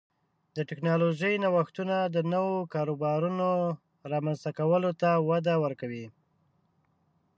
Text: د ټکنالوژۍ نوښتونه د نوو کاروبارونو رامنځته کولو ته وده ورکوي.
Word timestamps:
د 0.55 0.57
ټکنالوژۍ 0.69 1.33
نوښتونه 1.43 1.95
د 2.15 2.17
نوو 2.33 2.55
کاروبارونو 2.73 3.47
رامنځته 4.11 4.49
کولو 4.59 4.91
ته 5.01 5.09
وده 5.29 5.53
ورکوي. 5.63 6.05